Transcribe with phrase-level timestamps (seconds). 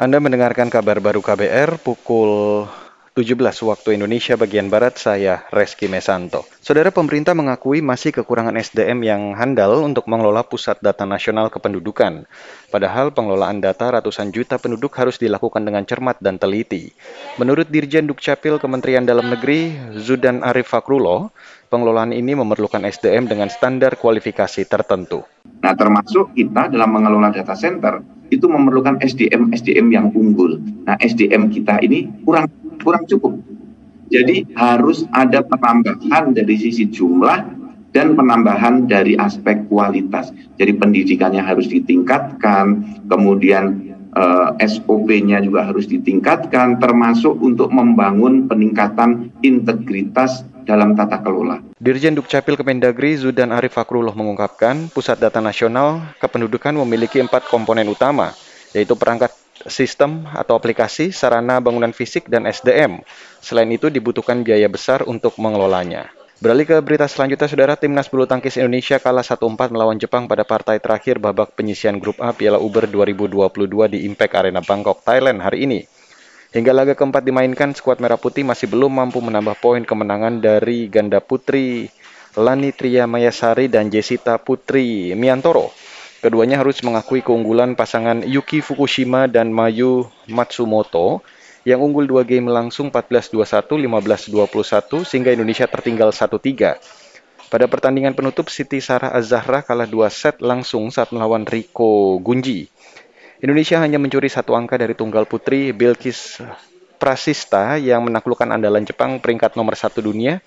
[0.00, 2.64] Anda mendengarkan kabar baru KBR pukul
[3.12, 3.36] 17
[3.68, 6.48] waktu Indonesia bagian Barat, saya Reski Mesanto.
[6.64, 12.24] Saudara pemerintah mengakui masih kekurangan SDM yang handal untuk mengelola pusat data nasional kependudukan.
[12.72, 16.88] Padahal pengelolaan data ratusan juta penduduk harus dilakukan dengan cermat dan teliti.
[17.36, 21.36] Menurut Dirjen Dukcapil Kementerian Dalam Negeri, Zudan Arif Fakrulo,
[21.68, 25.20] pengelolaan ini memerlukan SDM dengan standar kualifikasi tertentu.
[25.60, 30.56] Nah, termasuk kita dalam mengelola data center itu memerlukan SDM SDM yang unggul.
[30.88, 32.48] Nah, SDM kita ini kurang
[32.80, 33.36] kurang cukup.
[34.08, 37.60] Jadi harus ada penambahan dari sisi jumlah
[37.92, 40.32] dan penambahan dari aspek kualitas.
[40.56, 49.32] Jadi pendidikannya harus ditingkatkan, kemudian uh, eh, SOP-nya juga harus ditingkatkan, termasuk untuk membangun peningkatan
[49.40, 51.58] integritas dalam tata kelola.
[51.82, 58.30] Dirjen Dukcapil Kemendagri Zudan Arif Fakrullah mengungkapkan, Pusat Data Nasional Kependudukan memiliki empat komponen utama,
[58.70, 59.34] yaitu perangkat
[59.66, 63.02] sistem atau aplikasi, sarana bangunan fisik, dan SDM.
[63.42, 66.10] Selain itu dibutuhkan biaya besar untuk mengelolanya.
[66.42, 70.82] Beralih ke berita selanjutnya, Saudara Timnas Bulu Tangkis Indonesia kalah 1-4 melawan Jepang pada partai
[70.82, 73.46] terakhir babak penyisian grup A Piala Uber 2022
[73.94, 75.86] di Impact Arena Bangkok, Thailand hari ini.
[76.50, 81.22] Hingga laga keempat dimainkan, skuad Merah Putih masih belum mampu menambah poin kemenangan dari ganda
[81.22, 81.86] putri
[82.34, 85.70] Lani Tria Mayasari dan Jessica Putri Miantoro.
[86.26, 91.22] Keduanya harus mengakui keunggulan pasangan Yuki Fukushima dan Mayu Matsumoto
[91.62, 96.78] yang unggul dua game langsung 14-21, 15-21 sehingga Indonesia tertinggal 1-3.
[97.52, 102.66] Pada pertandingan penutup, Siti Sarah Azahra kalah dua set langsung saat melawan Riko Gunji.
[103.44, 106.40] Indonesia hanya mencuri satu angka dari tunggal putri Bilkis
[106.96, 110.38] Prasista yang menaklukkan andalan Jepang peringkat nomor satu dunia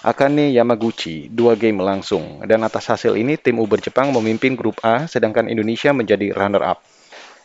[0.00, 2.40] Akane Yamaguchi dua game langsung.
[2.48, 6.80] Dan atas hasil ini, tim Uber Jepang memimpin grup A, sedangkan Indonesia menjadi runner-up.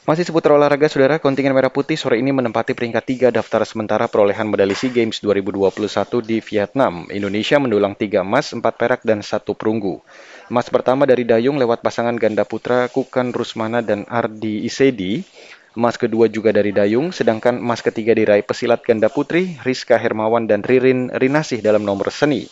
[0.06, 4.46] Masih seputar olahraga, saudara, kontingen Merah Putih sore ini menempati peringkat tiga daftar sementara perolehan
[4.46, 5.82] medali SEA Games 2021
[6.22, 7.10] di Vietnam.
[7.10, 10.06] Indonesia mendulang tiga emas, empat perak, dan satu perunggu.
[10.54, 15.26] Emas pertama dari Dayung lewat pasangan ganda putra Kukan Rusmana dan Ardi Isedi.
[15.74, 20.62] Emas kedua juga dari Dayung, sedangkan emas ketiga diraih pesilat ganda putri Rizka Hermawan dan
[20.62, 22.46] Ririn Rinasih dalam nomor seni.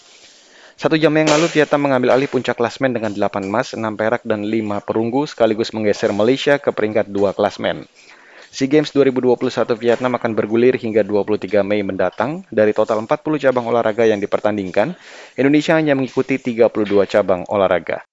[0.84, 4.44] Satu jam yang lalu Vietnam mengambil alih puncak klasmen dengan 8 emas, 6 perak, dan
[4.44, 7.88] 5 perunggu sekaligus menggeser Malaysia ke peringkat 2 klasmen.
[8.52, 12.44] SEA Games 2021 Vietnam akan bergulir hingga 23 Mei mendatang.
[12.52, 14.92] Dari total 40 cabang olahraga yang dipertandingkan,
[15.40, 16.68] Indonesia hanya mengikuti 32
[17.08, 18.04] cabang olahraga.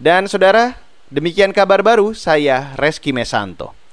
[0.00, 0.72] Dan saudara,
[1.12, 3.85] demikian kabar baru saya Reski Mesanto.